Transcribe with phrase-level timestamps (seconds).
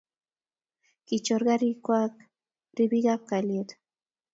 [1.05, 2.13] ki chor karik kwak
[2.75, 3.69] ribiik ab kalyet